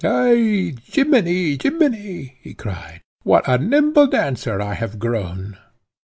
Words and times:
"Eh! 0.03 0.71
Gemini! 0.89 1.55
Gemini!" 1.57 2.33
he 2.41 2.55
cried, 2.55 3.03
"what 3.21 3.47
a 3.47 3.59
nimble 3.59 4.07
dancer 4.07 4.59
I 4.59 4.73
have 4.73 4.97
grown!" 4.97 5.59